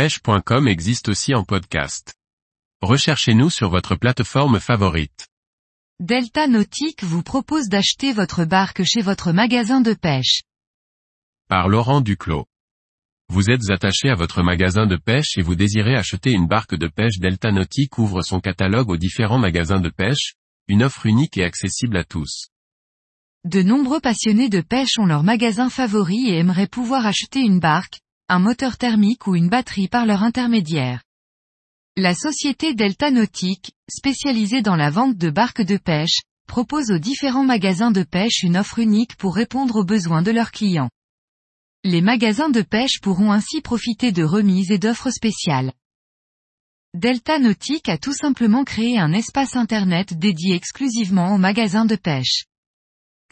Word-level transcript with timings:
pêche.com 0.00 0.66
existe 0.66 1.10
aussi 1.10 1.34
en 1.34 1.44
podcast. 1.44 2.14
Recherchez-nous 2.80 3.50
sur 3.50 3.68
votre 3.68 3.96
plateforme 3.96 4.58
favorite. 4.58 5.28
Delta 5.98 6.46
Nautique 6.46 7.04
vous 7.04 7.22
propose 7.22 7.68
d'acheter 7.68 8.14
votre 8.14 8.46
barque 8.46 8.82
chez 8.82 9.02
votre 9.02 9.32
magasin 9.32 9.82
de 9.82 9.92
pêche. 9.92 10.40
Par 11.48 11.68
Laurent 11.68 12.00
Duclos. 12.00 12.46
Vous 13.28 13.50
êtes 13.50 13.70
attaché 13.70 14.08
à 14.08 14.14
votre 14.14 14.42
magasin 14.42 14.86
de 14.86 14.96
pêche 14.96 15.36
et 15.36 15.42
vous 15.42 15.54
désirez 15.54 15.96
acheter 15.96 16.30
une 16.30 16.46
barque 16.46 16.76
de 16.76 16.88
pêche 16.88 17.18
Delta 17.18 17.52
Nautique 17.52 17.98
ouvre 17.98 18.22
son 18.22 18.40
catalogue 18.40 18.88
aux 18.88 18.96
différents 18.96 19.38
magasins 19.38 19.80
de 19.80 19.90
pêche, 19.90 20.32
une 20.66 20.82
offre 20.82 21.04
unique 21.04 21.36
et 21.36 21.44
accessible 21.44 21.98
à 21.98 22.04
tous. 22.04 22.48
De 23.44 23.60
nombreux 23.62 24.00
passionnés 24.00 24.48
de 24.48 24.62
pêche 24.62 24.98
ont 24.98 25.04
leur 25.04 25.24
magasin 25.24 25.68
favori 25.68 26.30
et 26.30 26.38
aimeraient 26.38 26.68
pouvoir 26.68 27.04
acheter 27.04 27.40
une 27.40 27.60
barque, 27.60 28.00
un 28.30 28.38
moteur 28.38 28.78
thermique 28.78 29.26
ou 29.26 29.34
une 29.34 29.48
batterie 29.48 29.88
par 29.88 30.06
leur 30.06 30.22
intermédiaire. 30.22 31.02
La 31.96 32.14
société 32.14 32.74
Delta 32.74 33.10
Nautique, 33.10 33.72
spécialisée 33.90 34.62
dans 34.62 34.76
la 34.76 34.88
vente 34.88 35.16
de 35.16 35.30
barques 35.30 35.62
de 35.62 35.76
pêche, 35.76 36.20
propose 36.46 36.92
aux 36.92 36.98
différents 36.98 37.42
magasins 37.42 37.90
de 37.90 38.04
pêche 38.04 38.44
une 38.44 38.56
offre 38.56 38.78
unique 38.78 39.16
pour 39.16 39.34
répondre 39.34 39.80
aux 39.80 39.84
besoins 39.84 40.22
de 40.22 40.30
leurs 40.30 40.52
clients. 40.52 40.90
Les 41.82 42.00
magasins 42.00 42.50
de 42.50 42.62
pêche 42.62 43.00
pourront 43.02 43.32
ainsi 43.32 43.60
profiter 43.62 44.12
de 44.12 44.22
remises 44.22 44.70
et 44.70 44.78
d'offres 44.78 45.10
spéciales. 45.10 45.72
Delta 46.94 47.40
Nautique 47.40 47.88
a 47.88 47.98
tout 47.98 48.12
simplement 48.12 48.62
créé 48.62 48.96
un 48.96 49.12
espace 49.12 49.56
internet 49.56 50.16
dédié 50.16 50.54
exclusivement 50.54 51.34
aux 51.34 51.38
magasins 51.38 51.84
de 51.84 51.96
pêche. 51.96 52.44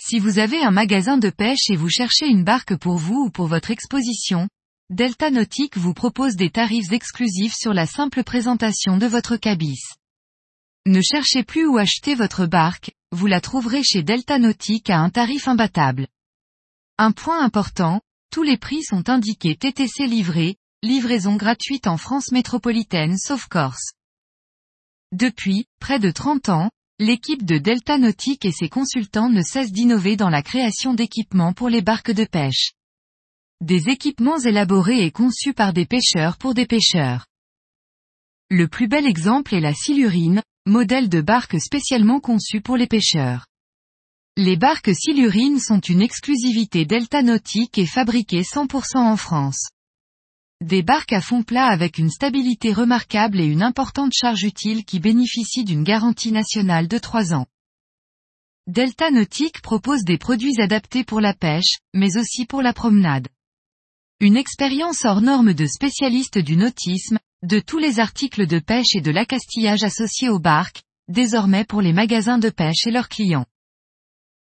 Si 0.00 0.18
vous 0.18 0.40
avez 0.40 0.60
un 0.64 0.72
magasin 0.72 1.18
de 1.18 1.30
pêche 1.30 1.70
et 1.70 1.76
vous 1.76 1.88
cherchez 1.88 2.26
une 2.26 2.42
barque 2.42 2.76
pour 2.76 2.96
vous 2.96 3.26
ou 3.26 3.30
pour 3.30 3.46
votre 3.46 3.70
exposition, 3.70 4.48
Delta 4.90 5.30
Nautique 5.30 5.76
vous 5.76 5.92
propose 5.92 6.34
des 6.34 6.48
tarifs 6.48 6.92
exclusifs 6.92 7.52
sur 7.54 7.74
la 7.74 7.84
simple 7.84 8.24
présentation 8.24 8.96
de 8.96 9.04
votre 9.04 9.36
cabis. 9.36 9.82
Ne 10.86 11.02
cherchez 11.02 11.44
plus 11.44 11.66
où 11.66 11.76
acheter 11.76 12.14
votre 12.14 12.46
barque, 12.46 12.92
vous 13.12 13.26
la 13.26 13.42
trouverez 13.42 13.82
chez 13.82 14.02
Delta 14.02 14.38
Nautique 14.38 14.88
à 14.88 15.00
un 15.00 15.10
tarif 15.10 15.46
imbattable. 15.46 16.06
Un 16.96 17.12
point 17.12 17.44
important, 17.44 18.00
tous 18.30 18.42
les 18.42 18.56
prix 18.56 18.82
sont 18.82 19.10
indiqués 19.10 19.56
TTC 19.56 20.06
livré, 20.06 20.56
livraison 20.82 21.36
gratuite 21.36 21.86
en 21.86 21.98
France 21.98 22.32
métropolitaine 22.32 23.18
sauf 23.18 23.46
Corse. 23.46 23.92
Depuis, 25.12 25.66
près 25.80 25.98
de 25.98 26.10
30 26.10 26.48
ans, 26.48 26.70
l'équipe 26.98 27.44
de 27.44 27.58
Delta 27.58 27.98
Nautique 27.98 28.46
et 28.46 28.52
ses 28.52 28.70
consultants 28.70 29.28
ne 29.28 29.42
cessent 29.42 29.70
d'innover 29.70 30.16
dans 30.16 30.30
la 30.30 30.40
création 30.40 30.94
d'équipements 30.94 31.52
pour 31.52 31.68
les 31.68 31.82
barques 31.82 32.12
de 32.12 32.24
pêche. 32.24 32.72
Des 33.60 33.88
équipements 33.88 34.38
élaborés 34.38 35.04
et 35.04 35.10
conçus 35.10 35.52
par 35.52 35.72
des 35.72 35.84
pêcheurs 35.84 36.36
pour 36.36 36.54
des 36.54 36.64
pêcheurs. 36.64 37.26
Le 38.50 38.68
plus 38.68 38.86
bel 38.86 39.04
exemple 39.04 39.52
est 39.52 39.60
la 39.60 39.74
Silurine, 39.74 40.42
modèle 40.64 41.08
de 41.08 41.20
barque 41.20 41.60
spécialement 41.60 42.20
conçu 42.20 42.60
pour 42.60 42.76
les 42.76 42.86
pêcheurs. 42.86 43.46
Les 44.36 44.56
barques 44.56 44.94
Silurine 44.94 45.58
sont 45.58 45.80
une 45.80 46.02
exclusivité 46.02 46.84
Delta 46.84 47.20
Nautique 47.24 47.78
et 47.78 47.86
fabriquées 47.86 48.42
100% 48.42 48.98
en 48.98 49.16
France. 49.16 49.68
Des 50.64 50.84
barques 50.84 51.12
à 51.12 51.20
fond 51.20 51.42
plat 51.42 51.66
avec 51.66 51.98
une 51.98 52.10
stabilité 52.10 52.72
remarquable 52.72 53.40
et 53.40 53.46
une 53.46 53.64
importante 53.64 54.12
charge 54.12 54.44
utile 54.44 54.84
qui 54.84 55.00
bénéficient 55.00 55.64
d'une 55.64 55.82
garantie 55.82 56.30
nationale 56.30 56.86
de 56.86 56.98
3 56.98 57.34
ans. 57.34 57.46
Delta 58.68 59.10
Nautique 59.10 59.62
propose 59.62 60.04
des 60.04 60.16
produits 60.16 60.60
adaptés 60.60 61.02
pour 61.02 61.20
la 61.20 61.34
pêche, 61.34 61.78
mais 61.92 62.16
aussi 62.16 62.46
pour 62.46 62.62
la 62.62 62.72
promenade. 62.72 63.26
Une 64.20 64.36
expérience 64.36 65.04
hors 65.04 65.20
norme 65.20 65.54
de 65.54 65.64
spécialistes 65.64 66.38
du 66.38 66.56
nautisme, 66.56 67.20
de 67.44 67.60
tous 67.60 67.78
les 67.78 68.00
articles 68.00 68.48
de 68.48 68.58
pêche 68.58 68.96
et 68.96 69.00
de 69.00 69.12
l'accastillage 69.12 69.84
associés 69.84 70.28
aux 70.28 70.40
barques, 70.40 70.82
désormais 71.06 71.64
pour 71.64 71.82
les 71.82 71.92
magasins 71.92 72.38
de 72.38 72.50
pêche 72.50 72.84
et 72.88 72.90
leurs 72.90 73.08
clients. 73.08 73.46